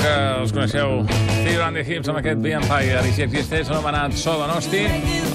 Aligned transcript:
que 0.00 0.16
els 0.40 0.56
coneixeu. 0.56 1.29
Steve 1.40 1.62
Andy 1.64 1.80
Hips 1.80 2.08
amb 2.12 2.18
aquest 2.20 2.42
The 2.44 2.50
Empire 2.58 3.00
i 3.08 3.12
si 3.16 3.22
existeix 3.24 3.70
anomenat 3.72 4.12
So 4.20 4.34
Donosti, 4.36 4.82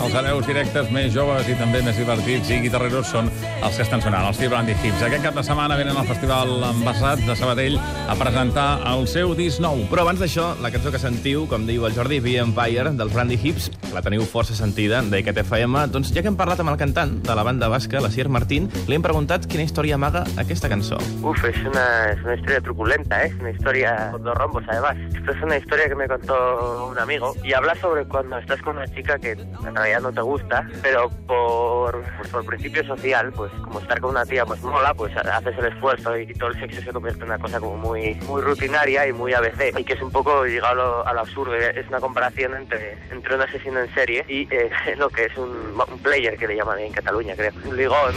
els 0.05 0.13
hereus 0.19 0.45
directes 0.45 0.91
més 0.93 1.07
joves 1.15 1.47
i 1.49 1.55
també 1.57 1.81
més 1.81 1.97
divertits 1.97 2.51
i 2.53 2.59
guitarreros 2.61 3.09
són 3.09 3.31
els 3.65 3.73
que 3.73 3.81
estan 3.81 4.03
sonant, 4.03 4.27
els 4.29 4.37
Steve 4.37 4.53
Andy 4.53 4.75
Hips. 4.77 5.01
Aquest 5.07 5.25
cap 5.25 5.39
de 5.39 5.43
setmana 5.47 5.77
venen 5.79 5.97
al 5.97 6.05
Festival 6.05 6.51
Envasat 6.69 7.23
de 7.25 7.37
Sabadell 7.39 7.79
a 7.81 8.17
presentar 8.19 8.67
el 8.91 9.07
seu 9.09 9.33
disc 9.37 9.63
nou. 9.63 9.81
Però 9.89 10.05
abans 10.05 10.21
d'això, 10.21 10.51
la 10.61 10.69
cançó 10.73 10.93
que 10.93 11.01
sentiu, 11.01 11.47
com 11.49 11.65
diu 11.65 11.87
el 11.89 11.97
Jordi, 11.97 12.21
The 12.21 12.37
Empire, 12.43 12.93
dels 12.99 13.15
Brandy 13.15 13.39
Hips, 13.41 13.71
la 13.95 14.05
teniu 14.05 14.27
força 14.29 14.53
sentida, 14.53 15.01
d'Eket 15.09 15.41
FM, 15.41 15.87
doncs 15.95 16.13
ja 16.13 16.21
que 16.21 16.29
hem 16.29 16.37
parlat 16.37 16.61
amb 16.61 16.75
el 16.75 16.79
cantant 16.81 17.17
de 17.25 17.37
la 17.37 17.47
banda 17.47 17.71
basca, 17.71 18.03
la 18.03 18.13
Sier 18.13 18.29
Martín, 18.29 18.69
li 18.85 18.99
hem 18.99 19.05
preguntat 19.05 19.49
quina 19.49 19.65
història 19.65 19.97
amaga 19.97 20.25
aquesta 20.37 20.69
cançó. 20.69 21.01
Uf, 21.25 21.41
es 21.49 21.59
una, 21.65 21.87
es 22.11 22.21
una 22.21 22.37
historia 22.37 22.61
truculenta, 22.61 23.23
¿eh? 23.23 23.33
es 23.33 23.41
una 23.41 23.51
historia 23.51 24.09
con 24.11 24.23
dos 24.23 24.37
rombos 24.37 24.63
además. 24.67 24.97
Esto 25.15 25.31
es 25.31 25.41
una 25.41 25.57
historia 25.57 25.89
que 25.89 25.94
me 25.95 26.07
contó 26.07 26.87
un 26.87 26.99
amigo 26.99 27.33
y 27.43 27.53
habla 27.53 27.75
sobre 27.75 28.05
cuando 28.05 28.37
estás 28.37 28.61
con 28.61 28.77
una 28.77 28.87
chica 28.87 29.17
que 29.17 29.31
en 29.31 29.75
realidad 29.75 30.01
no 30.01 30.11
te 30.11 30.21
gusta, 30.21 30.67
pero 30.81 31.09
por, 31.27 32.03
pues 32.17 32.29
por 32.29 32.45
principio 32.45 32.85
social, 32.85 33.31
pues 33.33 33.51
como 33.63 33.79
estar 33.79 33.99
con 33.99 34.11
una 34.11 34.25
tía 34.25 34.45
pues 34.45 34.61
mola, 34.61 34.93
pues 34.93 35.15
haces 35.17 35.57
el 35.57 35.65
esfuerzo 35.65 36.17
y 36.17 36.33
todo 36.33 36.49
el 36.49 36.59
sexo 36.59 36.81
se 36.81 36.91
convierte 36.91 37.21
en 37.21 37.29
una 37.29 37.39
cosa 37.39 37.59
como 37.59 37.77
muy, 37.77 38.15
muy 38.27 38.41
rutinaria 38.41 39.07
y 39.07 39.13
muy 39.13 39.33
ABC 39.33 39.77
y 39.77 39.83
que 39.83 39.93
es 39.93 40.01
un 40.01 40.11
poco 40.11 40.45
llegado 40.45 40.71
a 40.71 40.75
lo, 40.75 41.07
a 41.07 41.13
lo 41.13 41.19
absurdo. 41.21 41.55
Es 41.55 41.87
una 41.87 41.99
comparación 41.99 42.55
entre, 42.55 42.97
entre 43.11 43.35
un 43.35 43.41
asesino 43.41 43.79
en 43.79 43.93
serie 43.93 44.25
y 44.27 44.47
eh, 44.53 44.69
lo 44.97 45.09
que 45.09 45.25
es 45.25 45.37
un 45.37 45.99
player 46.03 46.37
que 46.37 46.47
le 46.47 46.55
llaman 46.55 46.79
en 46.79 46.91
Cataluña, 46.91 47.35
creo. 47.35 47.51
Un 47.65 47.77
ligón, 47.77 48.13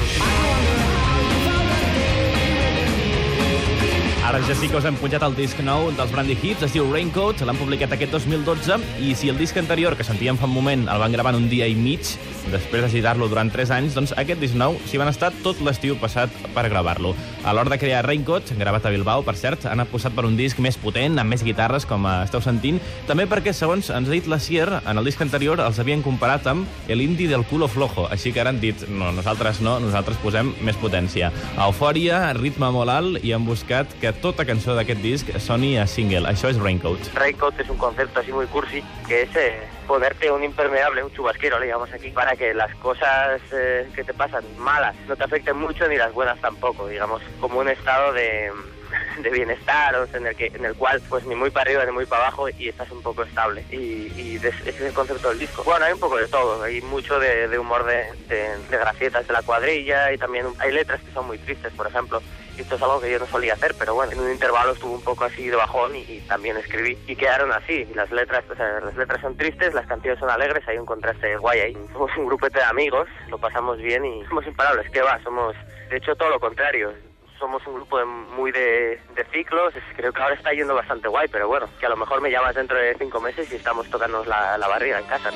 Ara 4.29 4.43
ja 4.45 4.53
sí 4.53 4.69
que 4.69 4.77
us 4.77 4.84
hem 4.84 4.97
punjat 5.01 5.23
el 5.25 5.33
disc 5.33 5.57
nou 5.65 5.87
dels 5.97 6.11
Brandy 6.12 6.34
Hips, 6.37 6.61
es 6.67 6.75
diu 6.75 6.84
Raincoat, 6.93 7.41
l'han 7.48 7.57
publicat 7.57 7.95
aquest 7.97 8.12
2012, 8.12 8.77
i 9.01 9.15
si 9.17 9.31
el 9.33 9.39
disc 9.41 9.57
anterior, 9.57 9.97
que 9.97 10.05
sentíem 10.05 10.37
fa 10.37 10.45
un 10.45 10.53
moment, 10.53 10.83
el 10.84 11.01
van 11.01 11.17
gravar 11.17 11.33
en 11.33 11.47
un 11.47 11.47
dia 11.48 11.65
i 11.65 11.73
mig, 11.73 12.11
després 12.53 12.85
de 12.85 12.91
girar-lo 12.93 13.29
durant 13.29 13.51
3 13.53 13.73
anys, 13.77 13.97
doncs 13.97 14.15
aquest 14.17 14.41
disc 14.43 14.57
nou 14.59 14.77
s'hi 14.89 15.01
van 15.01 15.11
estar 15.11 15.31
tot 15.45 15.61
l'estiu 15.65 15.99
passat 16.01 16.33
per 16.55 16.67
gravar-lo. 16.69 17.15
A 17.45 17.55
l'hora 17.55 17.72
de 17.75 17.78
crear 17.81 18.05
Raincoat, 18.06 18.53
gravat 18.59 18.87
a 18.87 18.93
Bilbao, 18.95 19.25
per 19.27 19.37
cert, 19.39 19.67
han 19.69 19.81
apostat 19.84 20.15
per 20.17 20.27
un 20.28 20.37
disc 20.39 20.59
més 20.62 20.78
potent, 20.81 21.19
amb 21.19 21.33
més 21.33 21.45
guitarres, 21.47 21.87
com 21.89 22.06
esteu 22.11 22.43
sentint, 22.45 22.81
també 23.09 23.28
perquè, 23.31 23.55
segons 23.56 23.91
ens 23.95 24.09
ha 24.09 24.15
dit 24.15 24.28
la 24.31 24.41
Sier, 24.43 24.69
en 24.81 25.00
el 25.00 25.06
disc 25.09 25.22
anterior 25.25 25.61
els 25.65 25.78
havien 25.78 26.03
comparat 26.05 26.47
amb 26.50 26.89
el 26.89 27.03
indie 27.05 27.28
del 27.31 27.47
culo 27.49 27.69
flojo, 27.69 28.09
així 28.12 28.33
que 28.33 28.43
ara 28.43 28.53
han 28.55 28.61
dit, 28.62 28.87
no, 28.89 29.12
nosaltres 29.17 29.62
no, 29.65 29.78
nosaltres 29.83 30.21
posem 30.22 30.55
més 30.65 30.78
potència. 30.81 31.33
Eufòria, 31.56 32.21
ritme 32.39 32.71
molt 32.75 32.93
alt, 32.93 33.22
i 33.25 33.34
han 33.37 33.47
buscat 33.47 33.93
que 34.03 34.15
tota 34.22 34.47
cançó 34.49 34.77
d'aquest 34.78 35.03
disc 35.05 35.33
soni 35.43 35.77
a 35.78 35.87
single. 35.87 36.27
Això 36.31 36.53
és 36.53 36.61
Raincoat. 36.61 37.12
Raincoat 37.19 37.61
es 37.61 37.71
un 37.71 37.78
concepto 37.78 38.21
así 38.21 38.33
muy 38.33 38.47
cursi, 38.47 38.83
que 39.06 39.22
es 39.22 39.37
eh, 39.37 39.67
ponerte 39.87 40.31
un 40.31 40.45
impermeable, 40.45 41.03
un 41.03 41.12
chubasquero, 41.12 41.59
le 41.59 41.67
llamamos 41.67 41.93
aquí, 41.93 42.11
para 42.11 42.37
que 42.38 42.54
las 42.54 42.75
cosas 42.76 43.41
eh, 43.53 43.88
que 43.94 44.04
te 44.04 44.15
pasan 44.15 44.44
malas 44.59 44.94
no 45.06 45.16
te 45.16 45.25
afecten 45.25 45.56
mucho 45.56 45.87
ni 45.88 45.97
las 45.97 46.12
buenas 46.12 46.41
tampoco, 46.41 46.87
digamos, 46.87 47.21
como 47.41 47.59
un 47.59 47.69
estado 47.69 48.12
de, 48.12 48.50
de 49.22 49.31
bienestar 49.31 49.94
o 49.97 50.06
sea, 50.06 50.19
en 50.19 50.28
el 50.28 50.37
que 50.37 50.47
en 50.47 50.65
el 50.65 50.75
cual 50.75 51.03
pues 51.09 51.25
ni 51.25 51.34
muy 51.34 51.50
para 51.50 51.69
arriba 51.69 51.84
ni 51.84 51.93
muy 51.93 52.06
para 52.06 52.22
abajo 52.22 52.48
y 52.48 52.69
estás 52.69 52.91
un 52.91 53.03
poco 53.03 53.25
estable. 53.25 53.65
Y, 53.71 54.12
y 54.16 54.37
ese 54.37 54.71
es 54.71 54.81
el 54.81 54.93
concepto 54.93 55.28
del 55.31 55.41
disco. 55.41 55.65
Bueno 55.65 55.84
hay 55.84 55.93
un 55.93 56.00
poco 56.00 56.16
de 56.16 56.28
todo. 56.28 56.62
Hay 56.62 56.81
mucho 56.82 57.19
de, 57.19 57.48
de 57.48 57.59
humor 57.59 57.84
de, 57.84 58.06
de, 58.28 58.56
gracietas 58.71 59.27
de 59.27 59.32
la 59.32 59.43
cuadrilla 59.43 60.12
y 60.12 60.19
también 60.19 60.47
hay 60.60 60.72
letras 60.72 61.00
que 61.03 61.12
son 61.12 61.27
muy 61.27 61.38
tristes 61.38 61.72
por 61.72 61.87
ejemplo 61.87 62.22
esto 62.63 62.77
es 62.77 62.83
algo 62.83 63.01
que 63.01 63.11
yo 63.11 63.19
no 63.19 63.27
solía 63.27 63.55
hacer 63.55 63.75
pero 63.79 63.95
bueno 63.95 64.13
en 64.13 64.21
un 64.21 64.31
intervalo 64.31 64.73
estuve 64.73 64.95
un 64.95 65.05
poco 65.05 65.25
así 65.25 65.49
de 65.49 65.57
bajón 65.57 65.95
y, 65.97 66.21
también 66.29 66.57
escribí. 66.57 66.99
Y 67.07 67.17
quedaron 67.17 67.53
así 67.53 67.85
las 67.95 68.11
letras 68.11 68.45
o 68.51 68.55
sea, 68.55 68.81
las 68.81 68.97
letras 68.97 69.21
son 69.21 69.37
tristes 69.37 69.75
las 69.75 69.87
canciones 69.87 70.19
son 70.21 70.31
alegres 70.31 70.67
hay 70.69 70.79
un 70.79 70.87
contraste 70.87 71.37
guay 71.37 71.61
ahí. 71.61 71.73
Somos 71.93 72.11
un 72.17 72.27
grupete 72.27 72.59
de 72.59 72.65
amigos 72.65 73.09
lo 73.29 73.39
pasamos 73.39 73.79
bien 73.79 74.05
y 74.05 74.25
somos 74.27 74.47
imparables 74.47 74.91
qué 74.91 75.01
va 75.03 75.21
somos 75.23 75.55
de 75.91 75.97
hecho 75.97 76.15
todo 76.17 76.31
lo 76.31 76.41
contrario. 76.41 76.93
Somos 77.39 77.65
un 77.69 77.75
grupo 77.77 77.99
de- 77.99 78.05
muy 78.05 78.51
de, 78.51 79.01
ciclos, 79.33 79.73
creo 79.97 80.13
que 80.13 80.21
ahora 80.21 80.35
está 80.35 80.53
yendo 80.53 80.75
bastante 80.75 81.07
guay, 81.07 81.29
pero 81.29 81.47
bueno, 81.47 81.69
que 81.79 81.87
a 81.87 81.89
lo 81.89 81.97
mejor 81.97 82.21
me 82.21 82.33
llamas 82.33 82.57
dentro 82.57 82.77
de 82.77 82.97
cinco 82.99 83.21
meses 83.21 83.53
y 83.53 83.55
estamos 83.55 83.89
tocándonos 83.89 84.27
la, 84.27 84.59
la 84.59 84.67
barriga 84.67 84.99
en 84.99 85.07
casa. 85.07 85.31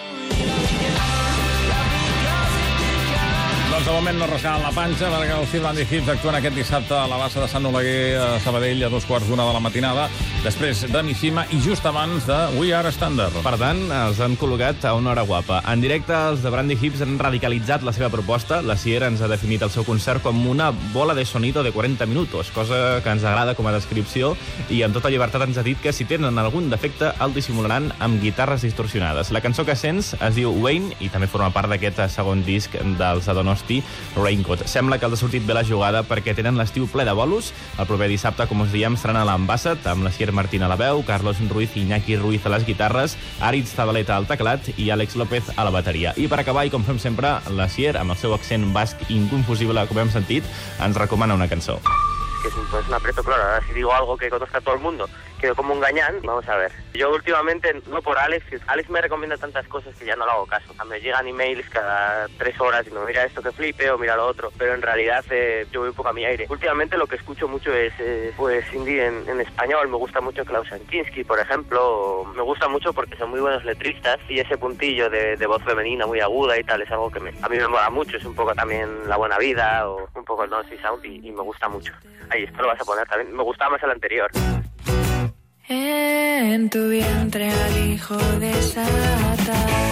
Doncs 3.83 3.91
de 3.91 3.99
moment 3.99 4.19
no 4.21 4.27
rascaran 4.31 4.63
la 4.63 4.71
panxa 4.71 5.09
perquè 5.11 5.35
els 5.35 5.55
Andy 5.67 5.83
Hips 5.83 6.11
actuen 6.13 6.37
aquest 6.39 6.55
dissabte 6.55 6.95
a 6.95 7.09
la 7.11 7.17
bassa 7.19 7.41
de 7.43 7.49
Sant 7.51 7.65
Oleguer 7.67 8.15
a 8.15 8.27
Sabadell 8.39 8.85
a 8.87 8.91
dos 8.93 9.03
quarts 9.09 9.27
d'una 9.27 9.43
de 9.43 9.55
la 9.57 9.59
matinada, 9.59 10.05
després 10.45 10.85
de 10.87 11.01
Mishima 11.03 11.43
i 11.51 11.59
just 11.65 11.83
abans 11.91 12.23
de 12.29 12.37
We 12.61 12.71
Are 12.79 12.93
Standard. 12.95 13.35
Per 13.43 13.57
tant, 13.59 13.81
els 13.91 14.21
han 14.23 14.37
col·locat 14.39 14.87
a 14.87 14.93
una 14.95 15.11
hora 15.11 15.25
guapa. 15.27 15.59
En 15.67 15.83
directe, 15.83 16.15
els 16.15 16.45
de 16.45 16.53
Brandy 16.55 16.77
Hips 16.79 17.03
han 17.03 17.17
radicalitzat 17.19 17.83
la 17.83 17.95
seva 17.97 18.11
proposta. 18.13 18.61
La 18.63 18.77
Sierra 18.79 19.09
ens 19.11 19.19
ha 19.19 19.31
definit 19.31 19.67
el 19.67 19.75
seu 19.75 19.83
concert 19.83 20.23
com 20.23 20.39
una 20.47 20.71
bola 20.95 21.19
de 21.19 21.27
sonido 21.27 21.67
de 21.67 21.75
40 21.75 22.07
minuts, 22.07 22.53
cosa 22.55 23.01
que 23.03 23.11
ens 23.11 23.27
agrada 23.27 23.57
com 23.59 23.67
a 23.67 23.75
descripció, 23.75 24.37
i 24.71 24.85
amb 24.87 24.95
tota 24.95 25.11
llibertat 25.11 25.49
ens 25.49 25.59
ha 25.59 25.67
dit 25.67 25.83
que 25.83 25.91
si 25.91 26.07
tenen 26.07 26.39
algun 26.39 26.71
defecte 26.71 27.11
el 27.19 27.35
dissimularan 27.35 27.91
amb 27.99 28.23
guitarres 28.23 28.63
distorsionades. 28.63 29.35
La 29.35 29.43
cançó 29.43 29.67
que 29.67 29.75
sents 29.75 30.15
es 30.21 30.39
diu 30.39 30.55
Wayne 30.55 30.95
i 31.03 31.11
també 31.11 31.27
forma 31.27 31.51
part 31.51 31.75
d'aquest 31.75 31.99
segon 32.15 32.47
disc 32.47 32.79
dels 32.79 33.27
Adonosti, 33.27 33.72
Raincoat. 34.17 34.67
Sembla 34.69 34.99
que 34.99 35.09
els 35.09 35.17
ha 35.17 35.21
sortit 35.23 35.47
bé 35.49 35.57
la 35.57 35.65
jugada 35.65 36.03
perquè 36.05 36.35
tenen 36.37 36.59
l'estiu 36.61 36.89
ple 36.93 37.07
de 37.09 37.15
bolos. 37.17 37.53
El 37.79 37.89
proper 37.89 38.11
dissabte, 38.13 38.47
com 38.51 38.67
us 38.67 38.75
diem, 38.75 38.99
seran 39.01 39.21
a 39.21 39.25
l'Ambassat, 39.29 39.87
amb 39.89 40.05
la 40.05 40.13
Sier 40.13 40.33
Martín 40.37 40.67
a 40.67 40.71
la 40.73 40.77
veu, 40.81 41.05
Carlos 41.09 41.41
Ruiz 41.49 41.77
i 41.77 41.87
Iñaki 41.87 42.19
Ruiz 42.21 42.45
a 42.47 42.53
les 42.53 42.67
guitarres, 42.69 43.17
Aritz 43.41 43.73
Zabaleta 43.77 44.19
al 44.19 44.29
teclat 44.29 44.73
i 44.77 44.91
Àlex 44.93 45.17
López 45.17 45.53
a 45.57 45.65
la 45.65 45.75
bateria. 45.75 46.13
I 46.21 46.29
per 46.29 46.43
acabar, 46.43 46.67
i 46.67 46.75
com 46.75 46.85
fem 46.85 47.01
sempre, 47.01 47.39
la 47.55 47.69
Sier, 47.73 47.97
amb 48.01 48.13
el 48.13 48.21
seu 48.21 48.35
accent 48.37 48.73
basc 48.75 49.01
inconfusible, 49.09 49.87
com 49.89 50.03
hem 50.03 50.13
sentit, 50.13 50.49
ens 50.83 50.99
recomana 50.99 51.39
una 51.39 51.49
cançó. 51.49 51.79
Que 52.43 52.49
un, 52.49 52.67
pues, 52.73 52.89
un 52.89 52.95
aprieto, 52.95 53.23
claro, 53.23 53.63
si 53.69 53.73
digo 53.73 53.93
algo 53.95 54.17
que 54.17 54.29
conozca 54.29 54.61
todo 54.61 54.75
el 54.75 54.81
mundo, 54.81 55.09
quedo 55.43 55.57
como 55.57 55.75
un 55.75 55.81
gañán, 55.81 56.21
vamos 56.23 56.49
a 56.49 56.57
ver. 56.57 56.71
Yo 56.95 57.11
últimamente, 57.11 57.75
no 57.89 58.01
por 58.01 58.17
Alex, 58.17 58.47
Alex 58.69 58.89
me 58.89 59.01
recomienda 59.01 59.37
tantas 59.37 59.67
cosas 59.67 59.95
que 59.97 60.05
ya 60.07 60.15
no 60.15 60.25
le 60.25 60.31
hago 60.31 60.47
caso. 60.47 60.71
O 60.71 60.75
sea, 60.75 60.85
me 60.85 61.01
llegan 61.01 61.27
emails 61.27 61.69
cada 61.69 62.29
tres 62.39 62.59
horas 62.61 62.87
y 62.87 62.93
me 62.93 63.05
mira 63.05 63.25
esto 63.25 63.43
que 63.43 63.51
flipe 63.51 63.91
o 63.91 63.99
mira 63.99 64.15
lo 64.15 64.27
otro, 64.27 64.53
pero 64.57 64.73
en 64.75 64.83
realidad 64.83 65.25
eh, 65.31 65.67
yo 65.73 65.81
voy 65.81 65.89
un 65.89 65.95
poco 65.97 66.11
a 66.11 66.13
mi 66.13 66.25
aire. 66.25 66.47
Últimamente 66.49 66.97
lo 66.97 67.09
que 67.09 67.17
escucho 67.17 67.49
mucho 67.49 67.75
es 67.75 67.93
eh, 67.99 68.33
pues 68.37 68.73
indie 68.73 69.05
en, 69.05 69.29
en 69.29 69.41
español, 69.41 69.89
me 69.89 69.97
gusta 69.97 70.21
mucho 70.21 70.45
Klaus 70.45 70.71
Ankinski, 70.71 71.25
por 71.25 71.41
ejemplo, 71.41 72.25
me 72.37 72.43
gusta 72.43 72.69
mucho 72.69 72.93
porque 72.93 73.17
son 73.17 73.31
muy 73.31 73.41
buenos 73.41 73.65
letristas 73.65 74.21
y 74.29 74.39
ese 74.39 74.57
puntillo 74.57 75.11
de, 75.11 75.37
de 75.37 75.47
voz 75.47 75.63
femenina 75.65 76.07
muy 76.07 76.21
aguda 76.21 76.57
y 76.57 76.63
tal 76.63 76.83
es 76.83 76.91
algo 76.93 77.11
que 77.11 77.19
me, 77.19 77.31
a 77.43 77.49
mí 77.49 77.57
me 77.57 77.67
mola 77.67 77.91
mucho, 77.91 78.17
es 78.17 78.25
un 78.25 78.37
poco 78.37 78.55
también 78.55 79.09
La 79.09 79.17
Buena 79.17 79.39
Vida 79.39 79.89
o 79.91 80.09
un 80.15 80.25
poco 80.25 80.45
el 80.45 80.51
Noisy 80.51 80.79
Sound 80.79 81.05
y, 81.05 81.27
y 81.27 81.33
me 81.33 81.43
gusta 81.43 81.69
mucho. 81.69 81.93
Ahí, 82.31 82.45
esto 82.45 82.63
lo 82.63 82.69
vas 82.69 82.81
a 82.81 82.85
poner 82.85 83.09
también, 83.09 83.35
me 83.35 83.43
gustaba 83.43 83.73
más 83.73 83.83
el 83.83 83.91
anterior. 83.91 84.31
En 85.69 86.69
tu 86.71 86.89
vientre 86.89 87.49
al 87.51 87.91
hijo 87.93 88.17
desatar. 88.41 89.92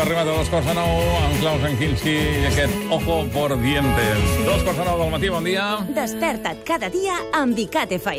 Arribat 0.00 0.28
a 0.28 0.34
dos 0.36 0.48
quarts 0.52 0.66
de 0.68 0.74
nou 0.76 0.98
amb 1.22 1.38
Klaus 1.40 1.64
Ankinski 1.68 2.14
i 2.16 2.44
aquest 2.50 2.92
Ojo 2.92 3.18
por 3.32 3.54
Dientes. 3.62 4.26
Dos 4.44 4.64
quarts 4.66 4.80
de 4.82 4.86
nou 4.88 5.00
del 5.00 5.12
matí, 5.14 5.30
bon 5.32 5.46
dia. 5.46 5.66
Desperta't 5.96 6.64
cada 6.66 6.90
dia 6.92 7.16
amb 7.36 7.58
ICAT 7.58 7.96
FM. 8.00 8.14